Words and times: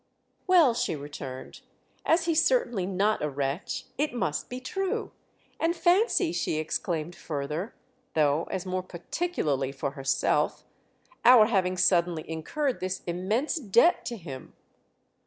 "Well," 0.47 0.73
she 0.73 0.95
returned, 0.95 1.61
"as 2.07 2.25
he's 2.25 2.43
certainly 2.43 2.87
not 2.87 3.21
a 3.21 3.29
wretch 3.29 3.85
it 3.99 4.15
must 4.15 4.49
be 4.49 4.59
true. 4.59 5.11
And 5.59 5.75
fancy," 5.75 6.31
she 6.31 6.55
exclaimed 6.57 7.15
further, 7.15 7.75
though 8.15 8.45
as 8.45 8.65
more 8.65 8.81
particularly 8.81 9.71
for 9.71 9.91
herself, 9.91 10.65
"our 11.23 11.45
having 11.45 11.77
suddenly 11.77 12.27
incurred 12.27 12.79
this 12.79 13.03
immense 13.05 13.57
debt 13.59 14.03
to 14.07 14.17
him!" 14.17 14.53